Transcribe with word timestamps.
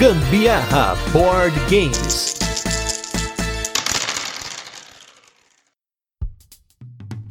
Gambiarra 0.00 0.96
Board 1.12 1.54
Games. 1.68 2.34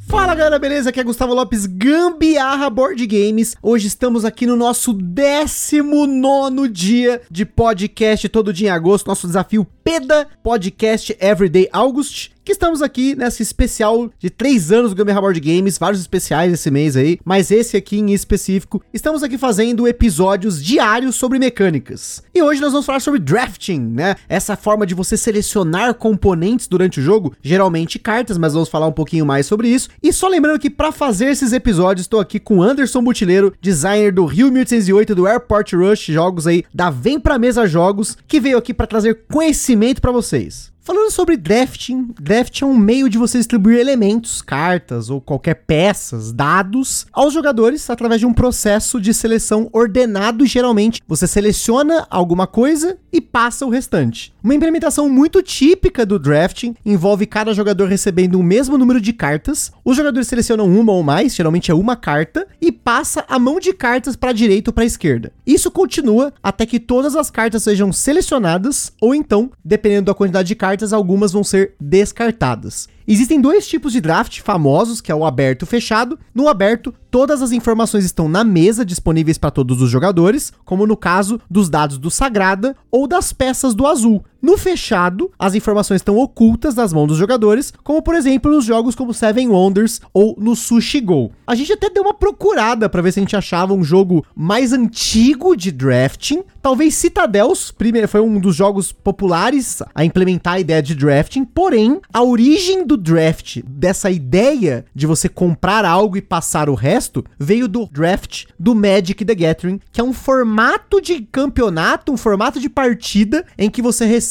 Fala 0.07 0.35
galera, 0.35 0.59
beleza? 0.59 0.91
Aqui 0.91 0.99
é 0.99 1.03
Gustavo 1.03 1.33
Lopes, 1.33 1.65
Gambiarra 1.65 2.69
Board 2.69 3.07
Games. 3.07 3.55
Hoje 3.63 3.87
estamos 3.87 4.23
aqui 4.23 4.45
no 4.45 4.55
nosso 4.55 4.93
19 4.93 6.69
dia 6.69 7.23
de 7.31 7.43
podcast, 7.43 8.29
todo 8.29 8.53
dia 8.53 8.67
em 8.67 8.71
agosto. 8.71 9.07
Nosso 9.07 9.25
desafio 9.25 9.65
PEDA 9.83 10.27
Podcast 10.43 11.17
Everyday 11.19 11.67
August 11.73 12.29
que 12.49 12.53
estamos 12.53 12.81
aqui 12.81 13.15
nessa 13.15 13.43
especial 13.43 14.09
de 14.17 14.27
três 14.27 14.71
anos 14.71 14.89
do 14.89 14.95
Gamer 14.95 15.21
Board 15.21 15.39
Games, 15.39 15.77
vários 15.77 16.01
especiais 16.01 16.51
esse 16.51 16.71
mês 16.71 16.95
aí, 16.95 17.19
mas 17.23 17.51
esse 17.51 17.77
aqui 17.77 17.99
em 17.99 18.11
específico, 18.11 18.81
estamos 18.91 19.21
aqui 19.21 19.37
fazendo 19.37 19.87
episódios 19.87 20.59
diários 20.59 21.15
sobre 21.15 21.37
mecânicas. 21.37 22.23
E 22.33 22.41
hoje 22.41 22.59
nós 22.59 22.71
vamos 22.71 22.87
falar 22.87 23.01
sobre 23.01 23.19
drafting, 23.19 23.79
né? 23.79 24.15
Essa 24.27 24.55
forma 24.55 24.87
de 24.87 24.95
você 24.95 25.15
selecionar 25.15 25.93
componentes 25.93 26.67
durante 26.67 26.99
o 26.99 27.03
jogo, 27.03 27.35
geralmente 27.39 27.99
cartas, 27.99 28.35
mas 28.35 28.53
vamos 28.53 28.67
falar 28.67 28.87
um 28.87 28.91
pouquinho 28.91 29.27
mais 29.27 29.45
sobre 29.45 29.67
isso. 29.67 29.89
E 30.01 30.11
só 30.11 30.27
lembrando 30.27 30.59
que 30.59 30.71
para 30.71 30.91
fazer 30.91 31.27
esses 31.27 31.53
episódios, 31.53 32.05
estou 32.05 32.19
aqui 32.19 32.39
com 32.39 32.63
Anderson 32.63 33.03
Butileiro, 33.03 33.53
designer 33.61 34.11
do 34.11 34.25
Rio 34.25 34.51
1808 34.51 35.13
do 35.13 35.27
Airport 35.27 35.73
Rush, 35.73 36.07
jogos 36.07 36.47
aí 36.47 36.63
da 36.73 36.89
Vem 36.89 37.19
Pra 37.19 37.37
Mesa 37.37 37.67
Jogos, 37.67 38.17
que 38.27 38.39
veio 38.39 38.57
aqui 38.57 38.73
para 38.73 38.87
trazer 38.87 39.25
conhecimento 39.27 40.01
para 40.01 40.11
vocês. 40.11 40.71
Falando 40.89 41.11
sobre 41.11 41.37
drafting, 41.37 42.15
draft 42.19 42.63
é 42.63 42.65
um 42.65 42.75
meio 42.75 43.07
de 43.07 43.19
você 43.19 43.37
distribuir 43.37 43.77
elementos, 43.77 44.41
cartas 44.41 45.11
ou 45.11 45.21
qualquer 45.21 45.53
peças, 45.53 46.33
dados 46.33 47.05
aos 47.13 47.31
jogadores 47.31 47.87
através 47.91 48.19
de 48.19 48.25
um 48.25 48.33
processo 48.33 48.99
de 48.99 49.13
seleção 49.13 49.69
ordenado. 49.71 50.47
Geralmente, 50.47 50.99
você 51.07 51.27
seleciona 51.27 52.07
alguma 52.09 52.47
coisa 52.47 52.97
e 53.13 53.21
passa 53.21 53.67
o 53.67 53.69
restante. 53.69 54.33
Uma 54.43 54.55
implementação 54.55 55.07
muito 55.07 55.43
típica 55.43 56.07
do 56.07 56.17
drafting 56.17 56.73
envolve 56.83 57.27
cada 57.27 57.53
jogador 57.53 57.85
recebendo 57.85 58.39
o 58.39 58.43
mesmo 58.43 58.75
número 58.75 58.99
de 58.99 59.13
cartas. 59.13 59.71
Os 59.85 59.95
jogadores 59.95 60.27
selecionam 60.27 60.65
uma 60.65 60.91
ou 60.91 61.03
mais, 61.03 61.35
geralmente 61.35 61.69
é 61.69 61.73
uma 61.75 61.95
carta, 61.95 62.47
e 62.59 62.71
passa 62.71 63.23
a 63.29 63.37
mão 63.37 63.59
de 63.59 63.73
cartas 63.73 64.15
para 64.15 64.31
a 64.31 64.33
direita 64.33 64.71
ou 64.71 64.73
para 64.73 64.85
a 64.85 64.87
esquerda. 64.87 65.31
Isso 65.45 65.69
continua 65.69 66.33
até 66.41 66.65
que 66.65 66.79
todas 66.79 67.15
as 67.15 67.29
cartas 67.29 67.61
sejam 67.61 67.93
selecionadas 67.93 68.91
ou 68.99 69.13
então, 69.13 69.51
dependendo 69.63 70.05
da 70.05 70.15
quantidade 70.15 70.47
de 70.47 70.55
cartas 70.55 70.78
cartas, 70.79 70.93
algumas 70.93 71.33
vão 71.33 71.43
ser 71.43 71.73
descartadas. 71.79 72.87
Existem 73.07 73.41
dois 73.41 73.67
tipos 73.67 73.91
de 73.91 73.99
draft 73.99 74.39
famosos, 74.41 75.01
que 75.01 75.11
é 75.11 75.15
o 75.15 75.25
aberto 75.25 75.61
e 75.61 75.65
o 75.65 75.67
fechado. 75.67 76.17
No 76.33 76.47
aberto, 76.47 76.93
todas 77.11 77.41
as 77.41 77.51
informações 77.51 78.05
estão 78.05 78.29
na 78.29 78.43
mesa 78.43 78.85
disponíveis 78.85 79.37
para 79.37 79.51
todos 79.51 79.81
os 79.81 79.89
jogadores, 79.89 80.53
como 80.63 80.87
no 80.87 80.95
caso 80.95 81.41
dos 81.49 81.69
dados 81.69 81.97
do 81.97 82.09
Sagrada 82.09 82.75
ou 82.89 83.07
das 83.07 83.33
peças 83.33 83.73
do 83.73 83.85
Azul. 83.85 84.23
No 84.41 84.57
fechado, 84.57 85.29
as 85.37 85.53
informações 85.53 85.97
estão 85.97 86.17
ocultas 86.17 86.73
nas 86.73 86.93
mãos 86.93 87.07
dos 87.07 87.17
jogadores, 87.17 87.73
como 87.83 88.01
por 88.01 88.15
exemplo 88.15 88.49
nos 88.49 88.63
jogos 88.63 88.95
como 88.95 89.13
Seven 89.13 89.49
Wonders 89.49 89.99
ou 90.13 90.33
no 90.39 90.55
Sushi 90.55 91.01
Go. 91.01 91.31
A 91.45 91.55
gente 91.55 91.73
até 91.73 91.89
deu 91.89 92.03
uma 92.03 92.13
procurada 92.13 92.87
para 92.87 93.01
ver 93.01 93.11
se 93.11 93.19
a 93.19 93.23
gente 93.23 93.35
achava 93.35 93.73
um 93.73 93.83
jogo 93.83 94.25
mais 94.33 94.71
antigo 94.71 95.57
de 95.57 95.73
drafting. 95.73 96.43
Talvez 96.61 96.95
Citadels, 96.95 97.69
primeiro 97.71 98.07
foi 98.07 98.21
um 98.21 98.39
dos 98.39 98.55
jogos 98.55 98.93
populares 98.93 99.83
a 99.93 100.05
implementar 100.05 100.53
a 100.53 100.59
ideia 100.61 100.81
de 100.81 100.95
drafting, 100.95 101.43
porém 101.43 101.99
a 102.13 102.23
origem 102.23 102.85
do 102.85 102.95
draft, 102.95 103.61
dessa 103.65 104.09
ideia 104.09 104.85
de 104.95 105.05
você 105.05 105.27
comprar 105.27 105.83
algo 105.83 106.15
e 106.15 106.21
passar 106.21 106.69
o 106.69 106.75
resto, 106.75 107.25
veio 107.37 107.67
do 107.67 107.89
draft 107.91 108.45
do 108.57 108.73
Magic 108.73 109.25
the 109.25 109.35
Gathering, 109.35 109.81
que 109.91 109.99
é 109.99 110.03
um 110.03 110.13
formato 110.13 111.01
de 111.01 111.21
campeonato, 111.23 112.13
um 112.13 112.17
formato 112.17 112.57
de 112.57 112.69
partida 112.69 113.45
em 113.57 113.69
que 113.69 113.81
você 113.81 114.05
recebe 114.05 114.28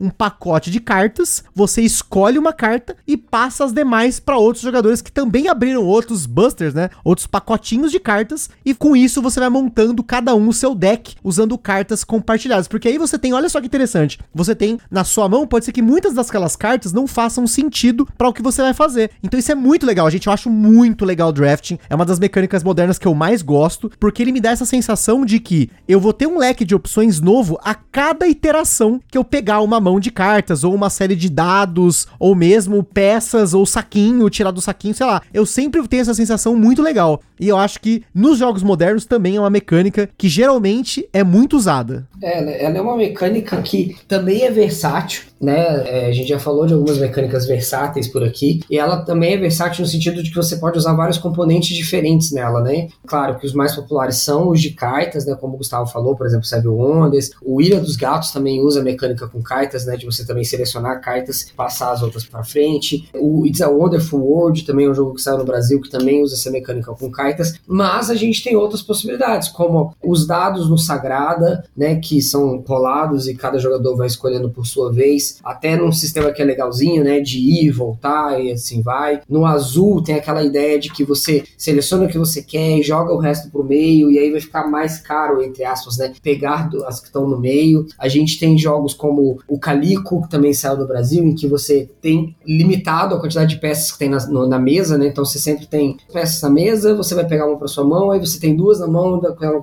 um 0.00 0.10
pacote 0.10 0.70
de 0.70 0.80
cartas, 0.80 1.42
você 1.54 1.82
escolhe 1.82 2.38
uma 2.38 2.52
carta 2.52 2.96
e 3.06 3.16
passa 3.16 3.64
as 3.64 3.72
demais 3.72 4.20
para 4.20 4.36
outros 4.36 4.62
jogadores 4.62 5.02
que 5.02 5.12
também 5.12 5.48
abriram 5.48 5.84
outros 5.84 6.26
busters, 6.26 6.74
né? 6.74 6.90
Outros 7.04 7.26
pacotinhos 7.26 7.90
de 7.90 7.98
cartas 7.98 8.50
e 8.64 8.74
com 8.74 8.96
isso 8.96 9.22
você 9.22 9.40
vai 9.40 9.48
montando 9.48 10.02
cada 10.02 10.34
um 10.34 10.48
o 10.48 10.52
seu 10.52 10.74
deck 10.74 11.16
usando 11.22 11.56
cartas 11.58 12.04
compartilhadas, 12.04 12.68
porque 12.68 12.88
aí 12.88 12.98
você 12.98 13.18
tem, 13.18 13.32
olha 13.32 13.48
só 13.48 13.60
que 13.60 13.66
interessante, 13.66 14.18
você 14.34 14.54
tem 14.54 14.78
na 14.90 15.04
sua 15.04 15.28
mão, 15.28 15.46
pode 15.46 15.64
ser 15.64 15.72
que 15.72 15.82
muitas 15.82 16.14
daquelas 16.14 16.56
cartas 16.56 16.92
não 16.92 17.06
façam 17.06 17.46
sentido 17.46 18.06
para 18.16 18.28
o 18.28 18.32
que 18.32 18.42
você 18.42 18.62
vai 18.62 18.74
fazer. 18.74 19.10
Então 19.22 19.38
isso 19.38 19.52
é 19.52 19.54
muito 19.54 19.86
legal, 19.86 20.10
gente. 20.10 20.26
Eu 20.26 20.32
acho 20.32 20.50
muito 20.50 21.04
legal 21.04 21.28
o 21.28 21.32
drafting. 21.32 21.78
É 21.88 21.94
uma 21.94 22.04
das 22.04 22.18
mecânicas 22.18 22.62
modernas 22.62 22.98
que 22.98 23.06
eu 23.06 23.14
mais 23.14 23.42
gosto, 23.42 23.90
porque 23.98 24.22
ele 24.22 24.32
me 24.32 24.40
dá 24.40 24.50
essa 24.50 24.64
sensação 24.64 25.24
de 25.24 25.40
que 25.40 25.70
eu 25.88 26.00
vou 26.00 26.12
ter 26.12 26.26
um 26.26 26.38
leque 26.38 26.64
de 26.64 26.74
opções 26.74 27.20
novo 27.20 27.58
a 27.62 27.74
cada 27.74 28.26
iteração 28.28 29.00
que 29.08 29.18
eu 29.18 29.24
pegar 29.24 29.39
uma 29.60 29.80
mão 29.80 29.98
de 29.98 30.10
cartas, 30.10 30.64
ou 30.64 30.74
uma 30.74 30.90
série 30.90 31.16
de 31.16 31.28
dados, 31.28 32.06
ou 32.18 32.34
mesmo 32.34 32.82
peças, 32.82 33.54
ou 33.54 33.64
saquinho, 33.64 34.28
tirar 34.30 34.50
do 34.50 34.60
saquinho, 34.60 34.94
sei 34.94 35.06
lá. 35.06 35.22
Eu 35.32 35.46
sempre 35.46 35.86
tenho 35.88 36.02
essa 36.02 36.14
sensação 36.14 36.56
muito 36.56 36.82
legal. 36.82 37.20
E 37.38 37.48
eu 37.48 37.56
acho 37.56 37.80
que 37.80 38.02
nos 38.14 38.38
jogos 38.38 38.62
modernos 38.62 39.06
também 39.06 39.36
é 39.36 39.40
uma 39.40 39.48
mecânica 39.48 40.08
que 40.18 40.28
geralmente 40.28 41.08
é 41.12 41.24
muito 41.24 41.56
usada. 41.56 42.06
É, 42.22 42.64
ela 42.64 42.76
é 42.76 42.80
uma 42.80 42.96
mecânica 42.96 43.60
que 43.62 43.96
também 44.06 44.42
é 44.42 44.50
versátil, 44.50 45.22
né? 45.40 45.82
É, 45.88 46.06
a 46.06 46.12
gente 46.12 46.28
já 46.28 46.38
falou 46.38 46.66
de 46.66 46.74
algumas 46.74 46.98
mecânicas 46.98 47.46
versáteis 47.46 48.08
por 48.08 48.22
aqui, 48.22 48.60
e 48.70 48.78
ela 48.78 49.02
também 49.04 49.32
é 49.32 49.38
versátil 49.38 49.82
no 49.82 49.88
sentido 49.88 50.22
de 50.22 50.28
que 50.28 50.36
você 50.36 50.56
pode 50.56 50.76
usar 50.76 50.92
vários 50.92 51.16
componentes 51.16 51.74
diferentes 51.74 52.30
nela, 52.30 52.60
né? 52.60 52.88
Claro 53.06 53.38
que 53.38 53.46
os 53.46 53.54
mais 53.54 53.74
populares 53.74 54.16
são 54.16 54.50
os 54.50 54.60
de 54.60 54.70
cartas, 54.70 55.24
né? 55.24 55.34
Como 55.40 55.54
o 55.54 55.58
Gustavo 55.58 55.90
falou, 55.90 56.14
por 56.14 56.26
exemplo, 56.26 56.44
Seven 56.44 56.70
Wonders. 56.70 57.30
O 57.42 57.62
Ilha 57.62 57.80
dos 57.80 57.96
Gatos 57.96 58.32
também 58.32 58.60
usa 58.60 58.82
mecânica 58.82 59.28
com 59.30 59.42
cartas, 59.42 59.86
né? 59.86 59.96
De 59.96 60.06
você 60.06 60.26
também 60.26 60.44
selecionar 60.44 61.00
cartas 61.00 61.50
passar 61.56 61.92
as 61.92 62.02
outras 62.02 62.24
para 62.24 62.42
frente. 62.42 63.08
O 63.14 63.46
It's 63.46 63.60
a 63.60 63.68
Wonderful 63.68 64.20
World 64.20 64.64
também 64.64 64.86
é 64.86 64.90
um 64.90 64.94
jogo 64.94 65.14
que 65.14 65.22
saiu 65.22 65.38
no 65.38 65.44
Brasil 65.44 65.80
que 65.80 65.90
também 65.90 66.22
usa 66.22 66.34
essa 66.34 66.50
mecânica 66.50 66.92
com 66.92 67.10
cartas, 67.10 67.54
mas 67.66 68.10
a 68.10 68.14
gente 68.14 68.42
tem 68.42 68.56
outras 68.56 68.82
possibilidades, 68.82 69.48
como 69.48 69.94
os 70.02 70.26
dados 70.26 70.68
no 70.68 70.78
Sagrada, 70.78 71.64
né? 71.76 71.96
Que 71.96 72.20
são 72.22 72.62
rolados 72.66 73.28
e 73.28 73.34
cada 73.34 73.58
jogador 73.58 73.96
vai 73.96 74.06
escolhendo 74.06 74.50
por 74.50 74.66
sua 74.66 74.92
vez, 74.92 75.38
até 75.44 75.76
num 75.76 75.92
sistema 75.92 76.32
que 76.32 76.42
é 76.42 76.44
legalzinho, 76.44 77.04
né? 77.04 77.20
De 77.20 77.38
ir 77.38 77.70
voltar 77.70 78.40
e 78.40 78.52
assim 78.52 78.82
vai. 78.82 79.20
No 79.28 79.44
azul 79.44 80.02
tem 80.02 80.14
aquela 80.14 80.42
ideia 80.42 80.78
de 80.78 80.92
que 80.92 81.04
você 81.04 81.44
seleciona 81.56 82.04
o 82.04 82.08
que 82.08 82.18
você 82.18 82.42
quer 82.42 82.78
e 82.78 82.82
joga 82.82 83.12
o 83.12 83.18
resto 83.18 83.50
pro 83.50 83.64
meio, 83.64 84.10
e 84.10 84.18
aí 84.18 84.30
vai 84.30 84.40
ficar 84.40 84.68
mais 84.68 84.98
caro, 84.98 85.42
entre 85.42 85.64
aspas, 85.64 85.96
né? 85.98 86.12
Pegar 86.22 86.70
as 86.86 87.00
que 87.00 87.06
estão 87.06 87.28
no 87.28 87.38
meio. 87.38 87.86
A 87.98 88.08
gente 88.08 88.38
tem 88.38 88.58
jogos 88.58 88.94
como 88.94 89.19
o 89.48 89.58
Calico, 89.58 90.22
que 90.22 90.30
também 90.30 90.52
saiu 90.52 90.76
do 90.76 90.86
Brasil, 90.86 91.24
em 91.24 91.34
que 91.34 91.46
você 91.46 91.88
tem 92.00 92.34
limitado 92.46 93.14
a 93.14 93.20
quantidade 93.20 93.54
de 93.54 93.60
peças 93.60 93.92
que 93.92 93.98
tem 93.98 94.08
na, 94.08 94.26
no, 94.26 94.46
na 94.46 94.58
mesa, 94.58 94.96
né? 94.96 95.06
Então 95.08 95.24
você 95.24 95.38
sempre 95.38 95.66
tem 95.66 95.96
peças 96.12 96.40
na 96.42 96.50
mesa, 96.50 96.94
você 96.94 97.14
vai 97.14 97.26
pegar 97.26 97.46
uma 97.46 97.56
para 97.56 97.68
sua 97.68 97.84
mão, 97.84 98.10
aí 98.10 98.18
você 98.18 98.38
tem 98.38 98.56
duas 98.56 98.80
na 98.80 98.86
mão, 98.86 99.20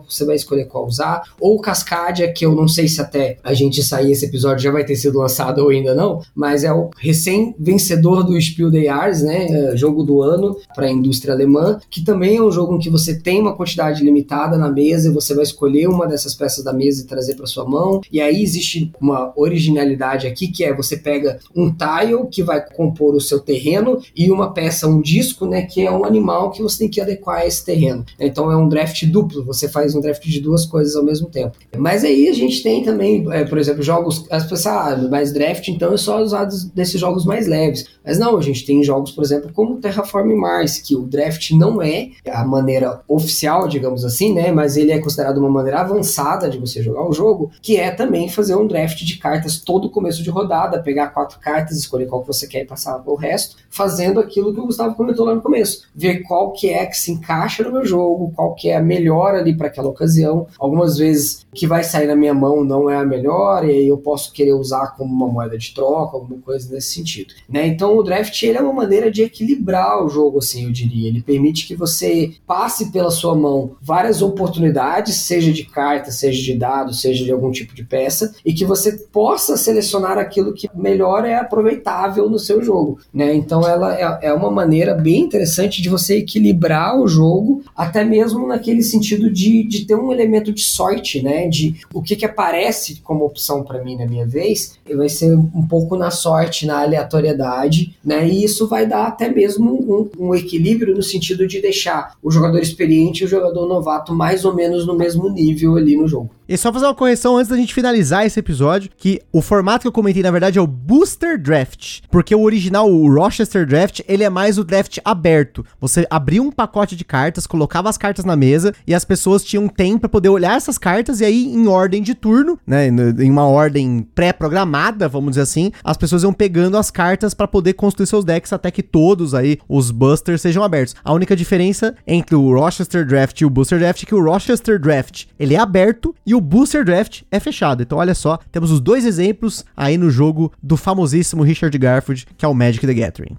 você 0.07 0.25
vai 0.25 0.35
escolher 0.35 0.65
qual 0.65 0.85
usar. 0.85 1.23
Ou 1.39 1.59
Cascadia, 1.59 2.31
que 2.31 2.45
eu 2.45 2.55
não 2.55 2.67
sei 2.67 2.87
se 2.87 3.01
até 3.01 3.37
a 3.43 3.53
gente 3.53 3.83
sair 3.83 4.11
esse 4.11 4.25
episódio 4.25 4.63
já 4.63 4.71
vai 4.71 4.83
ter 4.83 4.95
sido 4.95 5.19
lançado 5.19 5.59
ou 5.59 5.69
ainda 5.69 5.93
não, 5.93 6.21
mas 6.35 6.63
é 6.63 6.71
o 6.71 6.89
recém-vencedor 6.97 8.23
do 8.23 8.39
Spiel 8.39 8.69
des 8.69 8.85
Jahres, 8.85 9.21
né? 9.21 9.47
É, 9.47 9.77
jogo 9.77 10.03
do 10.03 10.21
ano 10.21 10.57
para 10.75 10.87
a 10.87 10.91
indústria 10.91 11.33
alemã, 11.33 11.79
que 11.89 12.03
também 12.03 12.37
é 12.37 12.41
um 12.41 12.51
jogo 12.51 12.75
em 12.75 12.79
que 12.79 12.89
você 12.89 13.19
tem 13.19 13.39
uma 13.39 13.55
quantidade 13.55 14.03
limitada 14.03 14.57
na 14.57 14.71
mesa 14.71 15.09
e 15.09 15.13
você 15.13 15.33
vai 15.33 15.43
escolher 15.43 15.87
uma 15.87 16.07
dessas 16.07 16.35
peças 16.35 16.63
da 16.63 16.73
mesa 16.73 17.03
e 17.03 17.07
trazer 17.07 17.35
para 17.35 17.45
sua 17.45 17.65
mão. 17.65 18.01
E 18.11 18.19
aí 18.19 18.41
existe 18.41 18.91
uma 18.99 19.33
originalidade 19.47 20.27
aqui 20.27 20.47
que 20.47 20.63
é 20.63 20.73
você 20.73 20.97
pega 20.97 21.39
um 21.55 21.71
tile 21.71 22.27
que 22.31 22.43
vai 22.43 22.63
compor 22.73 23.15
o 23.15 23.21
seu 23.21 23.39
terreno 23.39 23.99
e 24.15 24.31
uma 24.31 24.53
peça, 24.53 24.87
um 24.87 25.01
disco, 25.01 25.45
né, 25.45 25.63
que 25.63 25.85
é 25.85 25.91
um 25.91 26.05
animal 26.05 26.51
que 26.51 26.61
você 26.61 26.79
tem 26.79 26.89
que 26.89 27.01
adequar 27.01 27.39
a 27.39 27.45
esse 27.45 27.65
terreno. 27.65 28.05
Então 28.19 28.51
é 28.51 28.57
um 28.57 28.69
draft 28.69 29.03
duplo, 29.05 29.43
você 29.43 29.67
faz 29.67 29.95
um 29.95 30.01
draft 30.01 30.23
de 30.23 30.39
duas 30.39 30.65
coisas 30.65 30.95
ao 30.95 31.03
mesmo 31.03 31.29
tempo. 31.29 31.57
Mas 31.77 32.03
aí 32.03 32.27
a 32.27 32.33
gente 32.33 32.61
tem 32.61 32.83
também, 32.83 33.25
é, 33.31 33.43
por 33.45 33.57
exemplo, 33.57 33.81
jogos, 33.81 34.25
as 34.29 34.43
pessoas, 34.43 34.67
ah, 34.67 35.07
mais 35.09 35.31
draft, 35.31 35.67
então 35.67 35.93
é 35.93 35.97
só 35.97 36.21
usar 36.21 36.45
desses 36.73 36.99
jogos 36.99 37.25
mais 37.25 37.47
leves. 37.47 37.85
Mas 38.05 38.17
não, 38.17 38.37
a 38.37 38.41
gente 38.41 38.65
tem 38.65 38.83
jogos, 38.83 39.11
por 39.11 39.23
exemplo, 39.23 39.51
como 39.53 39.77
Terraform 39.77 40.33
Mars, 40.33 40.79
que 40.79 40.95
o 40.95 41.03
draft 41.03 41.51
não 41.51 41.81
é 41.81 42.09
a 42.29 42.45
maneira 42.45 43.01
oficial, 43.07 43.67
digamos 43.67 44.05
assim, 44.05 44.33
né? 44.33 44.51
Mas 44.51 44.77
ele 44.77 44.91
é 44.91 44.99
considerado 44.99 45.37
uma 45.37 45.49
maneira 45.49 45.81
avançada 45.81 46.49
de 46.49 46.57
você 46.57 46.81
jogar 46.81 47.07
o 47.07 47.13
jogo, 47.13 47.51
que 47.61 47.77
é 47.77 47.91
também 47.91 48.29
fazer 48.29 48.55
um 48.55 48.67
draft 48.67 49.03
de 49.03 49.17
cartas 49.17 49.36
cartas 49.37 49.59
todo 49.59 49.89
começo 49.89 50.23
de 50.23 50.29
rodada, 50.29 50.81
pegar 50.81 51.09
quatro 51.09 51.39
cartas, 51.39 51.77
escolher 51.77 52.07
qual 52.07 52.21
que 52.21 52.27
você 52.27 52.47
quer 52.47 52.63
e 52.63 52.65
passar 52.65 53.01
o 53.05 53.15
resto, 53.15 53.57
fazendo 53.69 54.19
aquilo 54.19 54.53
que 54.53 54.59
o 54.59 54.65
Gustavo 54.65 54.95
comentou 54.95 55.25
lá 55.25 55.35
no 55.35 55.41
começo. 55.41 55.83
Ver 55.95 56.23
qual 56.23 56.51
que 56.51 56.69
é 56.69 56.85
que 56.85 56.97
se 56.97 57.11
encaixa 57.11 57.63
no 57.63 57.71
meu 57.71 57.85
jogo, 57.85 58.31
qual 58.35 58.55
que 58.55 58.69
é 58.69 58.77
a 58.77 58.81
melhor 58.81 59.35
ali 59.35 59.55
para 59.55 59.67
aquela 59.67 59.89
ocasião. 59.89 60.47
Algumas 60.59 60.97
vezes 60.97 61.45
o 61.51 61.55
que 61.55 61.67
vai 61.67 61.83
sair 61.83 62.07
na 62.07 62.15
minha 62.15 62.33
mão 62.33 62.63
não 62.63 62.89
é 62.89 62.97
a 62.97 63.05
melhor, 63.05 63.65
e 63.65 63.71
aí 63.71 63.87
eu 63.87 63.97
posso 63.97 64.33
querer 64.33 64.53
usar 64.53 64.95
como 64.95 65.13
uma 65.13 65.27
moeda 65.27 65.57
de 65.57 65.73
troca, 65.73 66.17
alguma 66.17 66.39
coisa 66.41 66.73
nesse 66.73 66.93
sentido. 66.93 67.33
Né? 67.47 67.67
Então 67.67 67.97
o 67.97 68.03
draft 68.03 68.41
ele 68.43 68.57
é 68.57 68.61
uma 68.61 68.73
maneira 68.73 69.11
de 69.11 69.23
equilibrar 69.23 70.03
o 70.03 70.09
jogo, 70.09 70.39
assim, 70.39 70.65
eu 70.65 70.71
diria. 70.71 71.09
Ele 71.09 71.21
permite 71.21 71.67
que 71.67 71.75
você 71.75 72.33
passe 72.45 72.91
pela 72.91 73.11
sua 73.11 73.35
mão 73.35 73.75
várias 73.81 74.21
oportunidades, 74.21 75.15
seja 75.15 75.51
de 75.51 75.63
carta, 75.63 76.11
seja 76.11 76.41
de 76.41 76.57
dado, 76.57 76.93
seja 76.93 77.23
de 77.23 77.31
algum 77.31 77.51
tipo 77.51 77.73
de 77.75 77.83
peça, 77.83 78.33
e 78.43 78.53
que 78.53 78.65
você 78.65 78.97
possa 79.17 79.57
selecionar 79.57 80.19
aquilo 80.19 80.53
que 80.53 80.69
melhor 80.75 81.25
é 81.25 81.33
aproveitável 81.33 82.29
no 82.29 82.37
seu 82.37 82.61
jogo. 82.61 82.99
Né? 83.11 83.33
Então 83.33 83.67
ela 83.67 83.95
é, 83.95 84.27
é 84.27 84.31
uma 84.31 84.51
maneira 84.51 84.93
bem 84.93 85.21
interessante 85.21 85.81
de 85.81 85.89
você 85.89 86.17
equilibrar 86.17 86.95
o 86.95 87.07
jogo, 87.07 87.63
até 87.75 88.03
mesmo 88.03 88.45
naquele 88.45 88.83
sentido 88.83 89.27
de, 89.31 89.63
de 89.63 89.87
ter 89.87 89.95
um 89.95 90.11
elemento 90.11 90.53
de 90.53 90.61
sorte, 90.61 91.19
né? 91.23 91.47
De 91.47 91.77
o 91.91 91.99
que, 91.99 92.15
que 92.15 92.25
aparece 92.25 93.01
como 93.03 93.25
opção 93.25 93.63
para 93.63 93.83
mim 93.83 93.97
na 93.97 94.05
minha 94.05 94.27
vez, 94.27 94.77
vai 94.95 95.09
ser 95.09 95.35
um 95.35 95.65
pouco 95.67 95.97
na 95.97 96.11
sorte, 96.11 96.67
na 96.67 96.83
aleatoriedade, 96.83 97.97
né? 98.05 98.27
E 98.27 98.43
isso 98.43 98.67
vai 98.67 98.85
dar 98.85 99.07
até 99.07 99.29
mesmo 99.29 100.11
um, 100.19 100.27
um 100.27 100.35
equilíbrio 100.35 100.93
no 100.93 101.01
sentido 101.01 101.47
de 101.47 101.59
deixar 101.59 102.13
o 102.21 102.29
jogador 102.29 102.59
experiente 102.59 103.23
e 103.23 103.25
o 103.25 103.27
jogador 103.27 103.67
novato 103.67 104.13
mais 104.13 104.45
ou 104.45 104.53
menos 104.53 104.85
no 104.85 104.95
mesmo 104.95 105.27
nível 105.27 105.75
ali 105.75 105.97
no 105.97 106.07
jogo. 106.07 106.29
E 106.47 106.57
só 106.57 106.71
fazer 106.71 106.85
uma 106.85 106.95
correção 106.95 107.35
antes 107.35 107.49
da 107.49 107.57
gente 107.57 107.73
finalizar 107.73 108.25
esse 108.25 108.39
episódio, 108.39 108.89
que 108.95 109.06
o 109.31 109.41
formato 109.41 109.81
que 109.81 109.87
eu 109.87 109.91
comentei 109.91 110.23
na 110.23 110.31
verdade 110.31 110.57
é 110.57 110.61
o 110.61 110.67
Booster 110.67 111.39
Draft, 111.41 112.01
porque 112.09 112.33
o 112.33 112.41
original, 112.41 112.91
o 112.91 113.13
Rochester 113.13 113.65
Draft, 113.65 114.01
ele 114.07 114.23
é 114.23 114.29
mais 114.29 114.57
o 114.57 114.63
draft 114.63 114.97
aberto. 115.03 115.65
Você 115.79 116.05
abria 116.09 116.41
um 116.41 116.51
pacote 116.51 116.95
de 116.95 117.05
cartas, 117.05 117.47
colocava 117.47 117.89
as 117.89 117.97
cartas 117.97 118.25
na 118.25 118.35
mesa 118.35 118.73
e 118.85 118.93
as 118.93 119.05
pessoas 119.05 119.43
tinham 119.43 119.67
tempo 119.67 120.01
para 120.01 120.09
poder 120.09 120.29
olhar 120.29 120.57
essas 120.57 120.77
cartas 120.77 121.21
e 121.21 121.25
aí 121.25 121.45
em 121.45 121.67
ordem 121.67 122.01
de 122.01 122.15
turno, 122.15 122.59
né, 122.65 122.87
em 122.87 123.31
uma 123.31 123.47
ordem 123.47 124.07
pré-programada, 124.15 125.07
vamos 125.07 125.31
dizer 125.31 125.41
assim, 125.41 125.71
as 125.83 125.97
pessoas 125.97 126.23
iam 126.23 126.33
pegando 126.33 126.77
as 126.77 126.89
cartas 126.89 127.33
para 127.33 127.47
poder 127.47 127.73
construir 127.73 128.07
seus 128.07 128.25
decks 128.25 128.51
até 128.51 128.71
que 128.71 128.83
todos 128.83 129.33
aí 129.33 129.59
os 129.67 129.91
busters 129.91 130.41
sejam 130.41 130.63
abertos. 130.63 130.95
A 131.03 131.13
única 131.13 131.35
diferença 131.35 131.95
entre 132.05 132.35
o 132.35 132.53
Rochester 132.53 133.05
Draft 133.05 133.39
e 133.39 133.45
o 133.45 133.49
Booster 133.49 133.79
Draft 133.79 134.03
é 134.03 134.05
que 134.05 134.15
o 134.15 134.23
Rochester 134.23 134.79
Draft, 134.79 135.25
ele 135.39 135.55
é 135.55 135.59
aberto 135.59 136.15
e 136.25 136.33
o 136.33 136.41
Booster 136.41 136.83
Draft 136.83 137.23
é 137.31 137.39
fechado. 137.39 137.83
Então 137.83 137.97
olha 137.97 138.15
só, 138.15 138.39
temos 138.51 138.71
os 138.71 138.79
dois 138.79 138.96
exemplos 139.05 139.65
aí 139.75 139.97
no 139.97 140.09
jogo 140.09 140.51
do 140.61 140.77
famosíssimo 140.77 141.43
Richard 141.43 141.77
Garfield, 141.77 142.27
que 142.37 142.45
é 142.45 142.47
o 142.47 142.53
Magic 142.53 142.85
the 142.85 142.93
Gathering. 142.93 143.37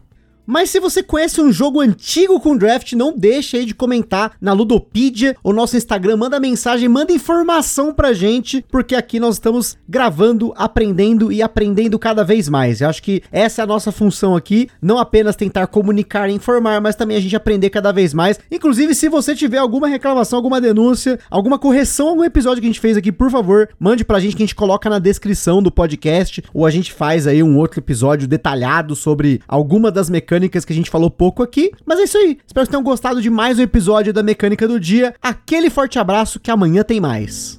Mas 0.50 0.70
se 0.70 0.80
você 0.80 1.02
conhece 1.02 1.42
um 1.42 1.52
jogo 1.52 1.78
antigo 1.78 2.40
com 2.40 2.56
draft, 2.56 2.94
não 2.94 3.14
deixe 3.14 3.58
aí 3.58 3.66
de 3.66 3.74
comentar 3.74 4.32
na 4.40 4.54
Ludopedia 4.54 5.36
ou 5.44 5.52
nosso 5.52 5.76
Instagram, 5.76 6.16
manda 6.16 6.40
mensagem, 6.40 6.88
manda 6.88 7.12
informação 7.12 7.92
pra 7.92 8.14
gente, 8.14 8.64
porque 8.72 8.94
aqui 8.94 9.20
nós 9.20 9.34
estamos 9.34 9.76
gravando, 9.86 10.54
aprendendo 10.56 11.30
e 11.30 11.42
aprendendo 11.42 11.98
cada 11.98 12.24
vez 12.24 12.48
mais. 12.48 12.80
Eu 12.80 12.88
acho 12.88 13.02
que 13.02 13.22
essa 13.30 13.60
é 13.60 13.64
a 13.64 13.66
nossa 13.66 13.92
função 13.92 14.34
aqui, 14.34 14.70
não 14.80 14.96
apenas 14.96 15.36
tentar 15.36 15.66
comunicar 15.66 16.30
e 16.30 16.32
informar, 16.32 16.80
mas 16.80 16.96
também 16.96 17.18
a 17.18 17.20
gente 17.20 17.36
aprender 17.36 17.68
cada 17.68 17.92
vez 17.92 18.14
mais. 18.14 18.40
Inclusive, 18.50 18.94
se 18.94 19.10
você 19.10 19.36
tiver 19.36 19.58
alguma 19.58 19.86
reclamação, 19.86 20.38
alguma 20.38 20.62
denúncia, 20.62 21.18
alguma 21.28 21.58
correção, 21.58 22.08
algum 22.08 22.24
episódio 22.24 22.62
que 22.62 22.66
a 22.66 22.70
gente 22.70 22.80
fez 22.80 22.96
aqui, 22.96 23.12
por 23.12 23.30
favor, 23.30 23.68
mande 23.78 24.02
pra 24.02 24.18
gente 24.18 24.34
que 24.34 24.42
a 24.42 24.46
gente 24.46 24.54
coloca 24.54 24.88
na 24.88 24.98
descrição 24.98 25.62
do 25.62 25.70
podcast, 25.70 26.42
ou 26.54 26.64
a 26.64 26.70
gente 26.70 26.90
faz 26.90 27.26
aí 27.26 27.42
um 27.42 27.58
outro 27.58 27.80
episódio 27.80 28.26
detalhado 28.26 28.96
sobre 28.96 29.42
alguma 29.46 29.90
das 29.90 30.08
mecânicas 30.08 30.37
mecânicas 30.38 30.64
que 30.64 30.72
a 30.72 30.76
gente 30.76 30.90
falou 30.90 31.10
pouco 31.10 31.42
aqui. 31.42 31.72
Mas 31.84 31.98
é 31.98 32.04
isso 32.04 32.16
aí. 32.16 32.38
Espero 32.46 32.66
que 32.66 32.70
tenham 32.70 32.82
gostado 32.82 33.20
de 33.20 33.28
mais 33.28 33.58
um 33.58 33.62
episódio 33.62 34.12
da 34.12 34.22
Mecânica 34.22 34.66
do 34.68 34.78
Dia. 34.78 35.14
Aquele 35.20 35.68
forte 35.68 35.98
abraço 35.98 36.40
que 36.40 36.50
amanhã 36.50 36.82
tem 36.82 37.00
mais. 37.00 37.57